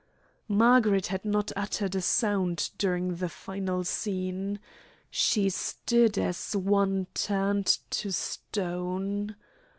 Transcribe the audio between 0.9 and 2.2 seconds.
had not uttered a